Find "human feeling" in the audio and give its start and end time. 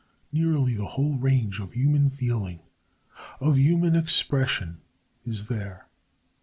1.73-2.61